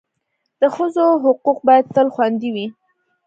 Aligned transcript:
د 0.61 0.63
ښځو 0.75 1.05
حقوق 1.23 1.57
باید 1.67 1.85
تل 1.95 2.07
خوندي 2.13 2.49
وي. 2.55 2.67